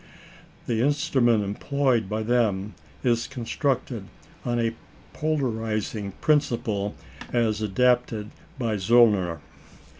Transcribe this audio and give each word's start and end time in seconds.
The 0.65 0.81
instrument 0.81 1.43
employed 1.43 2.09
by 2.09 2.23
them 2.23 2.73
is 3.03 3.27
constructed 3.27 4.05
on 4.43 4.57
the 4.57 4.73
polarising 5.13 6.13
principle 6.21 6.95
as 7.31 7.61
adapted 7.61 8.31
by 8.57 8.77
Zöllner. 8.77 9.41